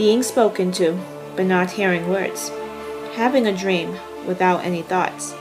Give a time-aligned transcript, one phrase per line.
[0.00, 0.98] being spoken to
[1.36, 2.48] but not hearing words,
[3.16, 3.94] having a dream
[4.26, 5.34] without any thoughts,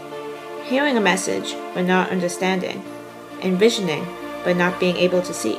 [0.66, 2.84] hearing a message but not understanding,
[3.42, 4.06] envisioning
[4.44, 5.58] but not being able to see,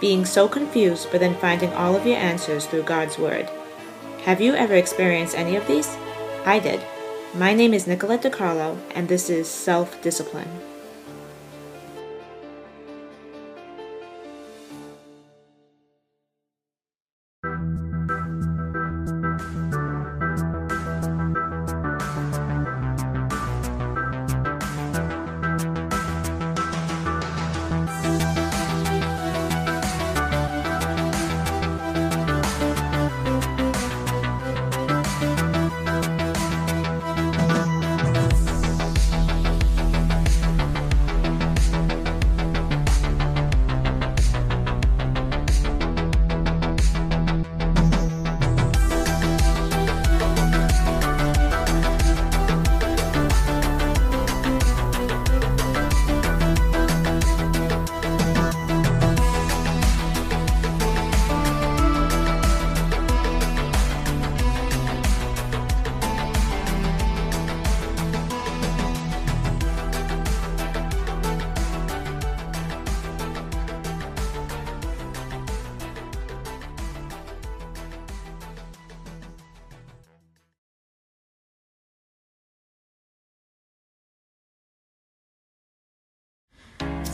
[0.00, 3.46] being so confused but then finding all of your answers through God's Word.
[4.22, 5.94] Have you ever experienced any of these?
[6.46, 6.80] I did.
[7.34, 10.48] My name is Nicolette DiCarlo, and this is Self Discipline.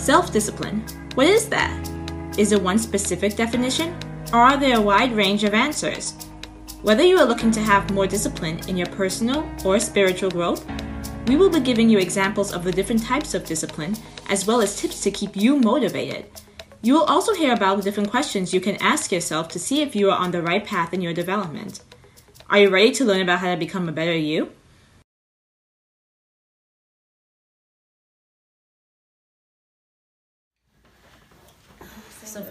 [0.01, 0.83] Self discipline.
[1.15, 1.91] What is that?
[2.39, 3.95] Is it one specific definition,
[4.33, 6.15] or are there a wide range of answers?
[6.81, 10.65] Whether you are looking to have more discipline in your personal or spiritual growth,
[11.27, 13.95] we will be giving you examples of the different types of discipline,
[14.31, 16.25] as well as tips to keep you motivated.
[16.81, 19.95] You will also hear about the different questions you can ask yourself to see if
[19.95, 21.83] you are on the right path in your development.
[22.48, 24.50] Are you ready to learn about how to become a better you?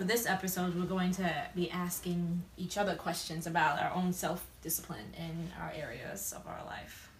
[0.10, 5.52] This episode, we're going to be asking each other questions about our own self-discipline in
[5.62, 7.12] our areas of our life.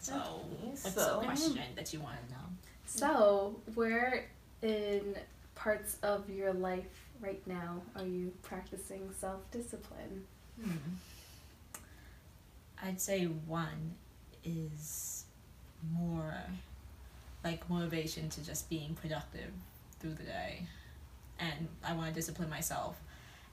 [0.00, 0.14] So,
[0.60, 2.40] what's So- the question that you want to know?
[2.86, 4.28] So, where
[4.60, 5.16] in
[5.54, 10.26] parts of your life right now are you practicing self discipline?
[10.60, 10.96] Hmm.
[12.82, 13.94] I'd say one
[14.42, 15.24] is
[15.92, 16.34] more
[17.44, 19.52] like motivation to just being productive
[20.00, 20.66] through the day.
[21.40, 23.00] And I want to discipline myself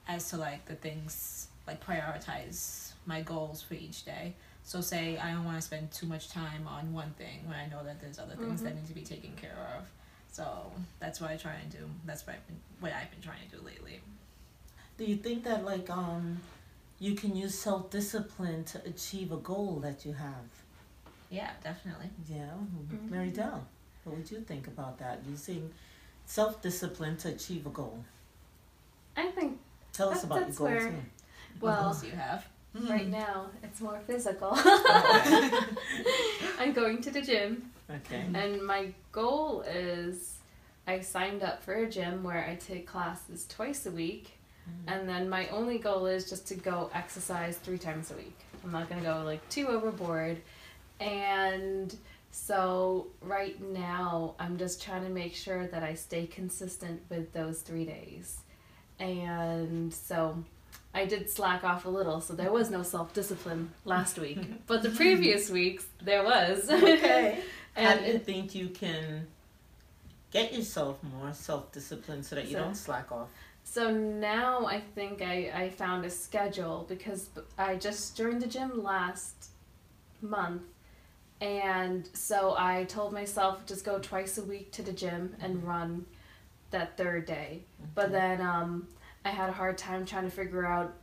[0.06, 4.34] as to like the things, like prioritize my goals for each day.
[4.64, 7.66] So, say I don't want to spend too much time on one thing when I
[7.68, 9.84] know that there's other things that need to be taken care of.
[10.30, 11.88] So, that's what I try and do.
[12.04, 14.00] That's what I've been, what I've been trying to do lately.
[14.98, 16.40] Do you think that like um
[16.98, 20.44] you can use self discipline to achieve a goal that you have?
[21.30, 22.10] Yeah, definitely.
[22.28, 22.50] Yeah,
[22.90, 23.10] Mhm.
[23.10, 23.66] Mary Dell,
[24.04, 25.20] what would you think about that?
[25.28, 25.72] Using
[26.28, 28.04] self discipline to achieve a goal.
[29.16, 29.58] I think
[29.92, 30.70] Tell us about your that's goals.
[30.70, 30.92] where-
[31.60, 32.46] What Well, goals you have?
[32.76, 32.88] Hmm.
[32.90, 34.52] right now it's more physical.
[36.58, 38.24] I'm going to the gym, Okay.
[38.34, 40.34] and my goal is
[40.86, 44.32] I signed up for a gym where I take classes twice a week,
[44.66, 44.88] hmm.
[44.92, 48.38] and then my only goal is just to go exercise three times a week.
[48.62, 50.36] I'm not gonna go like too overboard,
[51.00, 51.96] and
[52.30, 57.60] so right now I'm just trying to make sure that I stay consistent with those
[57.60, 58.38] three days,
[58.98, 60.42] and so.
[60.94, 64.38] I did slack off a little, so there was no self discipline last week.
[64.66, 66.68] But the previous weeks, there was.
[66.70, 67.40] Okay.
[67.74, 69.26] How and do you think you can
[70.30, 73.28] get yourself more self discipline so that you So- don't slack off?
[73.64, 77.28] So now I think I, I found a schedule because
[77.58, 79.50] I just joined the gym last
[80.22, 80.62] month.
[81.40, 86.06] And so I told myself just go twice a week to the gym and run
[86.70, 87.62] that third day.
[87.94, 88.88] But then um,
[89.24, 90.94] I had a hard time trying to figure out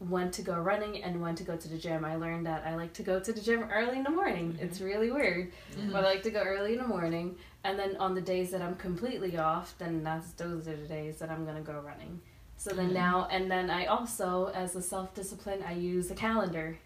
[0.00, 2.04] when to go running and when to go to the gym.
[2.04, 4.58] I learned that I like to go to the gym early in the morning.
[4.60, 5.52] It's really weird.
[5.92, 8.60] But I like to go early in the morning, and then on the days that
[8.60, 12.20] I'm completely off, then that's those are the days that I'm gonna go running.
[12.56, 12.94] So then Mhm.
[12.94, 16.78] now, and then I also, as a self discipline, I use a calendar,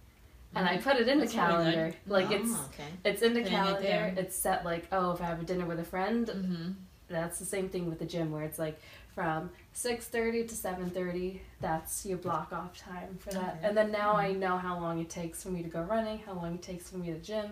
[0.55, 1.95] and I put it in That's the really calendar.
[2.07, 2.89] Like Ah, it's okay.
[3.05, 3.81] it's in the Putting calendar.
[3.83, 4.15] there.
[4.17, 6.71] It's set like oh, if I have a dinner with a friend, Mm-hmm.
[7.09, 8.81] that's the same thing with the gym where it's like
[9.15, 13.67] from 6.30 to 7.30 that's your block off time for that Okay.
[13.67, 16.35] and then now i know how long it takes for me to go running how
[16.35, 17.51] long it takes for me to gym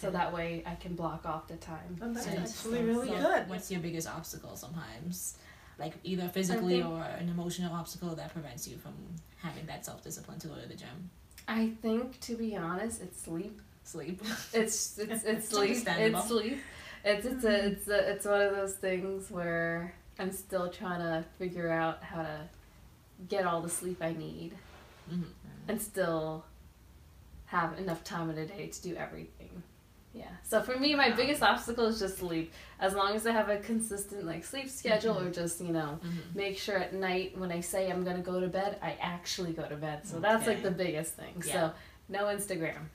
[0.00, 2.30] so that way i can block off the time Oh, that's So-
[2.70, 3.48] actually really so- good.
[3.50, 5.36] What's your biggest obstacle sometimes?
[5.78, 8.94] like either physically think- or an emotional obstacle that prevents you from
[9.36, 11.10] having that self discipline to go to the gym?
[11.48, 13.60] I think, to be honest, it's sleep.
[13.84, 14.22] Sleep.
[14.52, 15.86] It's it's it's It's sleep.
[15.88, 16.58] It's sleep.
[17.04, 21.24] It's it's a it's a it's one of those things where I'm still trying to
[21.38, 22.40] figure out how to
[23.28, 24.54] get all the sleep I need
[25.10, 25.24] Mhm.
[25.68, 26.44] and still
[27.46, 29.62] have enough time in a day to do everything.
[30.14, 30.24] Yeah.
[30.42, 32.52] So for me, my biggest obstacle is just sleep.
[32.78, 36.34] As long as I have a consistent like sleep schedule, or just you know Mhm.
[36.34, 39.66] make sure at night when I say I'm gonna go to bed, I actually go
[39.66, 40.06] to bed.
[40.06, 41.42] So that's like the biggest thing.
[41.46, 41.52] Yeah.
[41.52, 41.72] So
[42.10, 42.88] no Instagram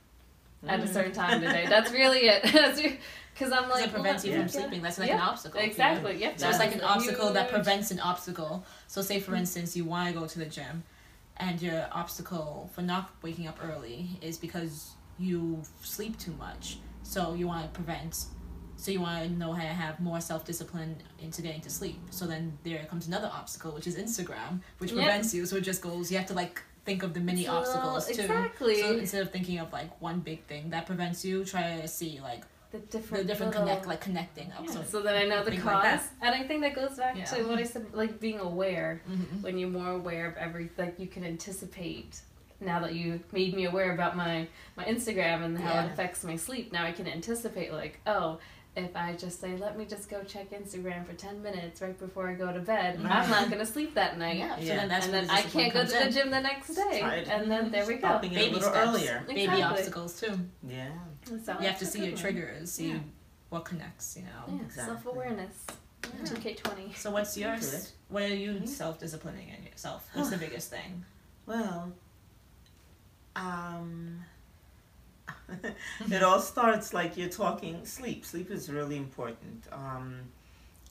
[0.66, 0.92] at a Mhm.
[0.92, 1.66] certain time today.
[1.68, 2.42] That's really it.
[3.34, 4.82] Because I'm like it prevents well, you from sleeping.
[4.82, 5.60] That's like yeah, an obstacle.
[5.60, 5.66] you.
[5.68, 6.16] Exactly.
[6.16, 6.40] Yep.
[6.40, 8.64] So it's like an a obstacle that prevents an obstacle.
[8.88, 10.82] So say for instance you want to go to the gym
[11.36, 16.78] and your obstacle for not waking up early is because you sleep too much.
[17.08, 18.26] So you want to prevent
[18.76, 21.98] so you want to know how to have more self-discipline into getting to sleep.
[22.10, 25.46] So then there comes another obstacle which is Instagram, which prevents you.
[25.46, 28.22] So it just goes you have to like think of the mini little- obstacles too.
[28.22, 28.80] Exactly.
[28.82, 32.20] So instead of thinking of like one big thing that prevents you, try to see
[32.22, 34.64] like the different, the different little- connect like connecting up.
[34.66, 37.16] Yeah, So, so that I know the cause, like and I think that goes back
[37.16, 37.24] Yeah.
[37.24, 39.00] to what I said, like being aware.
[39.10, 39.42] Mhm.
[39.42, 42.20] When you're more aware of every, like you can anticipate.
[42.60, 45.84] Now that you made me aware about my my Instagram and how Yeah.
[45.86, 48.38] it affects my sleep, now I can anticipate like, oh,
[48.76, 52.28] if I just say, let me just go check Instagram for ten minutes right before
[52.28, 54.38] I go to bed, I'm not gonna sleep that night.
[54.38, 54.76] Yeah, so Yeah.
[54.76, 56.98] then that's and then the I can't go to comes the gym the next day,
[57.00, 58.00] Try and then there we go.
[58.08, 59.24] Stopping it a baby little steps, earlier.
[59.28, 60.38] baby obstacles too.
[60.62, 60.90] Yeah.
[61.44, 62.20] So You have to see your one.
[62.20, 62.98] triggers, see Yeah.
[63.50, 64.16] what connects.
[64.16, 64.54] You know.
[64.56, 64.94] Yeah, Exactly.
[64.94, 65.64] self awareness.
[66.04, 66.24] Yeah.
[66.24, 66.92] Two K twenty.
[66.94, 67.92] So what's yours?
[68.08, 68.68] What are you Mhm.
[68.68, 70.08] self disciplining in yourself?
[70.14, 71.04] What's the biggest thing?
[71.46, 71.92] Well,
[73.38, 74.24] um,
[76.10, 78.24] it all starts like you're talking sleep.
[78.24, 79.64] Sleep is really important.
[79.72, 80.20] Um,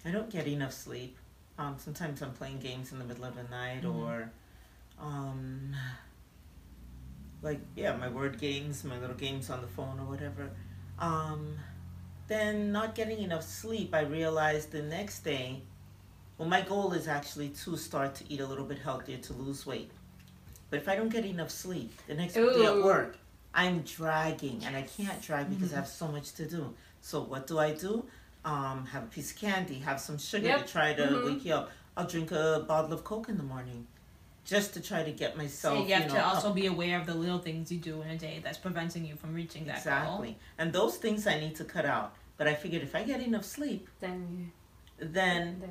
[0.06, 1.18] I don't get enough sleep.
[1.58, 3.96] Um, sometimes I'm playing games in the middle of the night Mhm.
[3.96, 4.32] or,
[5.00, 5.76] um,
[7.42, 10.50] like, yeah, my word games, my little games on the phone or whatever.
[11.00, 11.58] Um,
[12.28, 15.62] then not getting enough sleep, I realized the next day,
[16.38, 19.66] well, my goal is actually to start to eat a little bit healthier to lose
[19.66, 19.92] weight.
[20.69, 23.18] But if I don't get enough sleep, the next day at work,
[23.54, 26.74] I'm dragging and I can't drag because I have so much to do.
[27.02, 28.06] So what do I do?
[28.44, 30.66] Um, have a piece of candy, have some sugar Yep.
[30.66, 31.25] to try to Mhm.
[31.25, 31.72] wake you up.
[31.96, 33.88] I'll drink a bottle of Coke in the morning,
[34.46, 35.78] just to try to get myself.
[35.80, 36.36] So you have know, to up.
[36.36, 39.16] also be aware of the little things you do in a day that's preventing you
[39.16, 42.14] from reaching that exactly, and those things I need to cut out.
[42.38, 44.52] But I figured if I get enough sleep, Then
[45.00, 45.69] then you.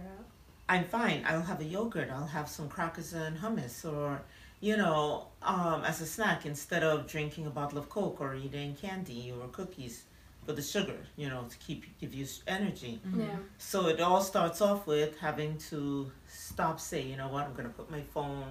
[0.69, 1.25] I'm fine.
[1.26, 2.10] I'll have a yogurt.
[2.10, 4.22] I'll have some crackers and hummus, or
[4.68, 8.70] you know, um, as a snack instead of drinking a bottle of Coke or eating
[8.84, 9.96] candy or cookies
[10.44, 11.00] for the sugar.
[11.20, 12.92] You know, to keep give you s- energy.
[13.12, 13.24] goal.
[13.26, 13.38] Yeah.
[13.70, 15.80] So it all starts off with having to
[16.26, 16.76] stop.
[16.90, 17.42] Say, you know what?
[17.46, 18.50] I'm gonna put my phone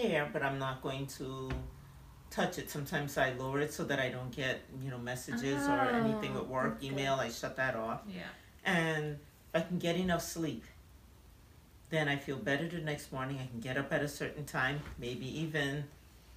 [0.00, 1.28] here, but I'm not going to
[2.30, 2.66] touch it.
[2.76, 6.40] Sometimes I lower it so that I don't get you know messages or anything Oh,
[6.42, 6.86] at work, okay.
[6.88, 7.14] email.
[7.26, 8.00] I shut that off.
[8.08, 8.32] Yeah.
[8.64, 9.04] And
[9.54, 10.64] I can get enough sleep,
[11.94, 13.38] then I feel better the next morning.
[13.40, 15.84] I can get up at a certain time, maybe even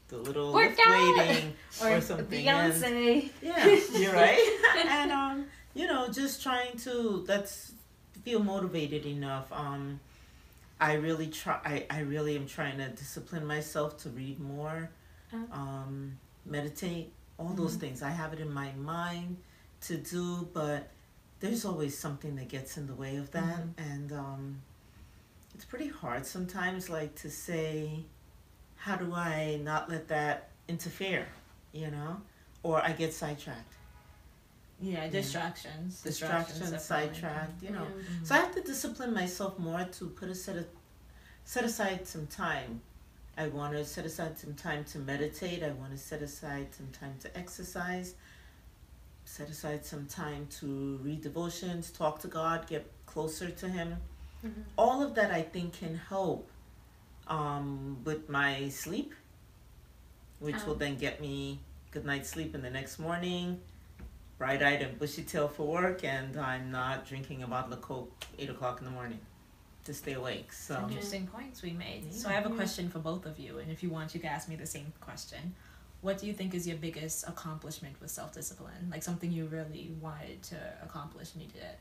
[0.09, 2.47] the little lift waiting Or, or something.
[2.47, 3.29] and- Beyonce.
[3.41, 3.65] yeah,
[3.99, 4.85] you're right.
[4.87, 7.73] and um, you know, just trying to let's
[8.23, 9.47] feel motivated enough.
[9.51, 9.99] Um,
[10.79, 11.59] I really try.
[11.65, 14.89] I, I really am trying to discipline myself to read more,
[15.33, 15.45] Oh.
[15.51, 17.79] um, meditate, all those Mhm.
[17.81, 18.01] things.
[18.03, 19.37] I have it in my mind
[19.81, 20.89] to do, but
[21.39, 23.73] there's always something that gets in the way of that, Mhm.
[23.77, 24.61] and um,
[25.57, 26.87] it's pretty hard sometimes.
[26.87, 28.05] Like to say,
[28.75, 31.25] how do I not let that interfere?
[31.73, 32.21] You know,
[32.61, 33.73] or I get sidetracked.
[34.79, 36.03] Yeah, distractions.
[36.03, 36.79] distractions, definitely.
[36.79, 37.87] sidetracked, you know.
[37.87, 38.25] Mhm.
[38.27, 40.67] So I have to discipline myself more to put a set of,
[41.43, 42.81] set aside some time.
[43.35, 45.63] I want to set aside some time to meditate.
[45.63, 48.13] I want to set aside some time to exercise.
[49.25, 53.97] Set aside some time to read devotions, talk to God, get closer to Him.
[54.45, 54.63] Mhm.
[54.77, 56.49] All of that I think can help
[57.27, 59.13] um, with my sleep,
[60.39, 60.79] which will Um.
[60.79, 61.59] then get me
[61.91, 63.59] good night's sleep in the next morning,
[64.37, 68.11] bright eyed and bushy tailed for work, and I'm not drinking a bottle of Coke
[68.37, 69.19] eight o'clock in the morning
[69.85, 70.53] to stay awake.
[70.53, 72.13] So Interesting points we made.
[72.13, 74.29] So I have a question for both of you, and if you want, you can
[74.29, 75.55] ask me the same question.
[76.01, 78.89] What do you think is your biggest accomplishment with self discipline?
[78.91, 81.79] Like something you really wanted to accomplish and you did it.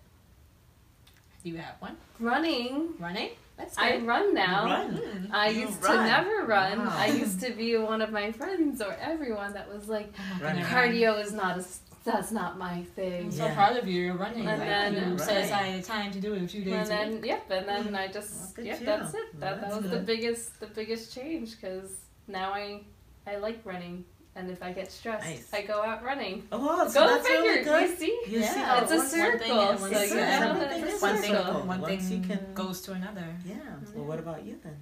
[1.47, 1.97] Do you have one?
[2.19, 2.89] Running.
[2.99, 3.31] Running?
[3.57, 4.65] That's I run now.
[4.65, 4.97] run.
[4.97, 5.31] Mm.
[5.31, 5.99] I You used run.
[5.99, 6.79] to never run.
[6.81, 6.93] Wow.
[6.93, 10.13] I used to be one of my friends or everyone that was like,
[10.43, 10.65] Running.
[10.65, 11.65] cardio is not a
[12.05, 13.27] that's not my thing.
[13.27, 13.55] I'm so Yeah.
[13.55, 14.03] proud of you.
[14.07, 14.45] You're running.
[14.49, 16.75] And like, then- you set aside time to do it a few days.
[16.75, 17.27] And a then week.
[17.27, 19.21] yep, and then I just good yep, for that's it.
[19.39, 21.91] That, that That's was the biggest the biggest change because
[22.27, 22.83] now I
[23.25, 24.05] I like running,
[24.37, 25.49] and if I get stressed, Nice.
[25.53, 26.47] I go out running.
[26.53, 27.43] Oh, wow, so go that's figure.
[27.43, 27.91] really good.
[27.91, 28.83] You see, You see Yeah.
[28.83, 29.13] it's a it works?
[29.13, 29.61] One thing circle.
[29.61, 30.17] and So one thing.
[30.17, 33.27] know Everything that is it's one a thing, one thing you can- goes to another.
[33.45, 33.57] Yeah.
[33.93, 34.77] So what about you then?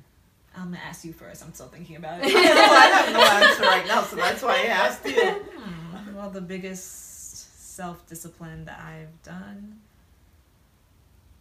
[0.57, 1.43] I'm gonna ask you first.
[1.45, 2.27] I'm still thinking about it.
[2.35, 5.31] I have no answer right now, so that's why I asked you.
[5.31, 9.81] Hmm, Well, the biggest self discipline that I've done.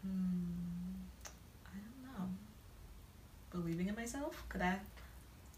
[0.02, 1.06] Hmm,
[1.68, 2.30] I don't know.
[3.52, 4.44] Believing in myself?
[4.50, 4.80] Could I?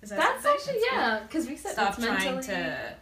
[0.06, 0.52] Is that That's something?
[0.52, 2.44] actually That's yeah, because we said Stop trying mentally.
[2.44, 2.96] to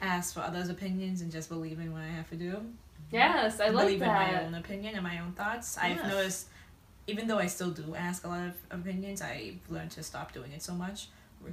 [0.00, 2.64] ask for others' opinions and just believe in what I have to do.
[3.10, 3.80] Yes, I like that.
[3.82, 5.76] believe in my own opinion and my own thoughts.
[5.76, 6.46] I've noticed,
[7.08, 10.52] even though I still do ask a lot of opinions, I've learned to stop doing
[10.52, 11.08] it so much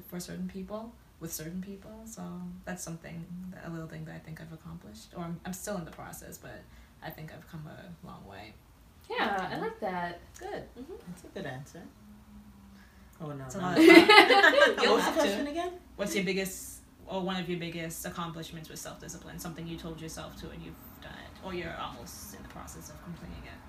[0.10, 1.90] for certain people, with certain people.
[2.06, 2.22] So
[2.66, 5.08] that's something, that, a little thing that I think I've accomplished.
[5.18, 6.62] Or I'm, I'm still in the process, but
[7.02, 8.54] I think I've come a long way.
[9.10, 10.20] Yeah, I like that.
[10.40, 10.64] Good.
[10.78, 10.94] Mm-hmm.
[11.08, 11.82] That's a good answer.
[13.22, 13.46] Oh no.
[13.46, 13.64] It's a no.
[13.66, 14.08] lot of fun.
[14.08, 15.20] what You'll the have to.
[15.22, 15.72] question again?
[15.96, 19.40] What's your biggest, or one of your biggest accomplishments with self discipline?
[19.40, 22.90] Something you told yourself to and you've done it, or you're almost in the process
[22.90, 23.60] of completing it.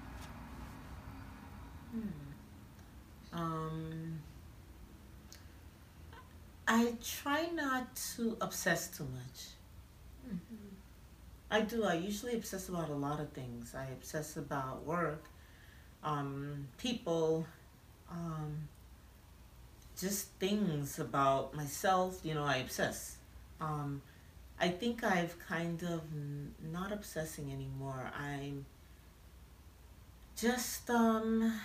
[3.33, 3.41] Hmm.
[3.41, 4.21] Um,
[6.67, 9.47] I try not to obsess too much.
[11.51, 11.85] I do.
[11.85, 13.75] I usually obsess about a lot of things.
[13.75, 15.25] I obsess about work,
[16.05, 17.47] um, people,
[18.11, 18.69] um,
[20.01, 22.21] just things about myself.
[22.23, 23.17] You know, I obsess.
[23.61, 24.03] Um,
[24.61, 26.03] I think I've kind of
[26.73, 28.11] not obsessing anymore.
[28.19, 28.67] I'm
[30.37, 31.61] just um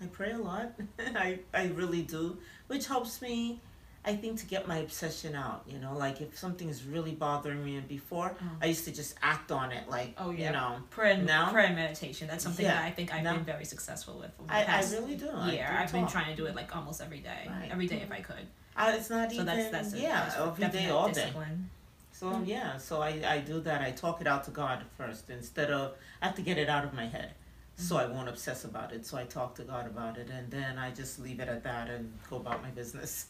[0.00, 0.72] I pray a lot.
[0.98, 3.60] I I really do, which helps me
[4.06, 7.64] I think to get my obsession out, you know, like if something is really bothering
[7.64, 8.44] me and before Oh.
[8.60, 10.46] I used to just act on it like Oh, yeah.
[10.48, 10.76] you know.
[10.90, 12.28] prayer, now, prayer and meditation.
[12.28, 12.74] That's something Yeah.
[12.74, 13.34] that I think I've Now?
[13.36, 14.30] been very successful with.
[14.38, 15.30] Over the I, I past really do.
[15.30, 15.68] I year.
[15.80, 17.46] I've been trying to do it like almost every day.
[17.48, 17.70] Right.
[17.70, 18.46] Every day if I could.
[18.76, 21.14] Uh, it's not So even that's that's a, yeah, that's every day all day.
[21.14, 21.70] discipline.
[22.12, 23.80] So yeah, so I, I do that.
[23.82, 26.84] I talk it out to God first instead of I have to get it out
[26.84, 27.30] of my head.
[27.76, 29.04] So I won't obsess about it.
[29.06, 31.88] So I talk to God about it and then I just leave it at that
[31.88, 33.26] and go about my business.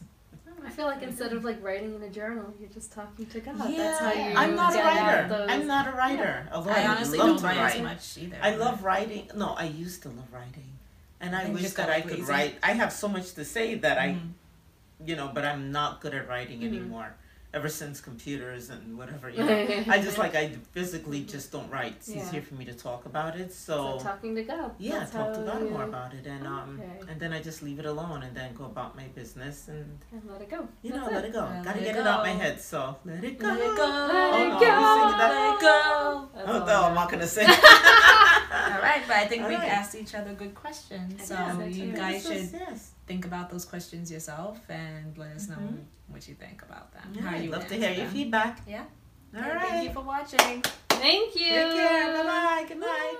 [0.65, 3.69] I feel like instead of like writing in a journal, you're just talking to God.
[3.69, 4.35] yeah, That's how you.
[4.35, 5.27] I'm not a writer.
[5.29, 5.49] Those...
[5.49, 6.47] I'm not a writer.
[6.51, 7.75] Although I I, honestly love don't write write.
[7.75, 8.37] as much either.
[8.41, 9.29] I love writing.
[9.35, 10.69] No, I used to love writing.
[11.21, 12.23] And I wish that I could lazy.
[12.31, 12.55] write.
[12.63, 14.31] I have so much to say that I Mm.
[15.05, 16.67] you know, but I'm not good at writing Mhm.
[16.67, 17.15] anymore.
[17.55, 19.83] Ever since computers and whatever, you know.
[19.87, 21.93] I just like I physically just don't write.
[21.99, 22.21] It's Yeah.
[22.27, 23.53] easier for me to talk about it.
[23.53, 24.71] So So, talking to God.
[24.77, 27.09] yeah, That's talk to God you- more about it, and um, Okay.
[27.11, 30.21] and then I just leave it alone, and then go about my business, and And
[30.29, 30.67] let it go.
[30.81, 31.43] you know, That's let it go.
[31.45, 32.59] Yeah, Gotta let get it it, out my head.
[32.59, 33.47] So let it go.
[33.47, 33.87] Let it go.
[33.87, 34.65] Let Oh, it no, go.
[34.75, 35.31] you singing that?
[35.31, 36.29] Let it go.
[36.51, 37.47] Oh no, I I'm not gonna sing.
[37.49, 39.71] All right, but I think All we've right.
[39.79, 41.25] asked each other good questions.
[41.27, 42.91] So Yeah, that's you guys should yes.
[43.07, 45.83] Think about those questions yourself and let us know Mhm.
[46.07, 47.13] what you think about them.
[47.13, 48.61] Yeah, how I'd you love to answer hear your feedback.
[48.67, 48.85] Yeah.
[49.35, 49.67] All Okay, right.
[49.67, 50.61] Thank you for watching.
[50.89, 51.45] Thank you.
[51.47, 52.13] Take care.
[52.13, 52.65] Bye bye.
[52.67, 53.17] Good night.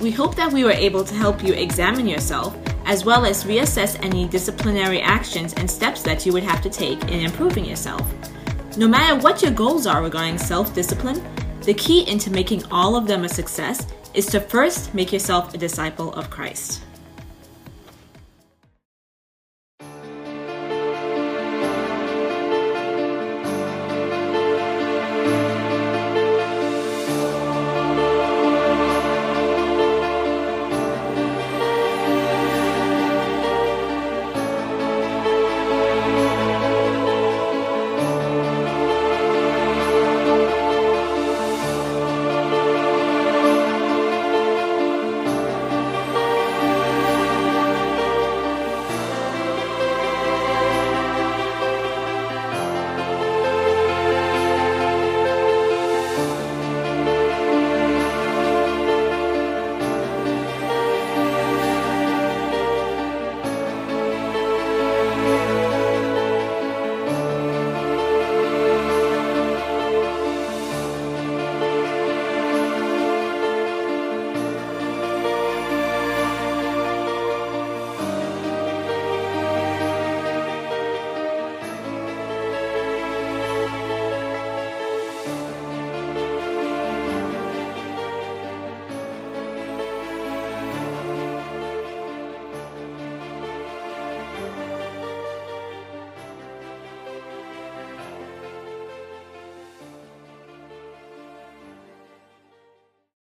[0.00, 3.96] We hope that we were able to help you examine yourself as well as reassess
[4.02, 8.02] any disciplinary actions and steps that you would have to take in improving yourself.
[8.76, 11.22] No matter what your goals are regarding self discipline,
[11.62, 15.58] the key into making all of them a success is to first make yourself a
[15.58, 16.80] disciple of Christ.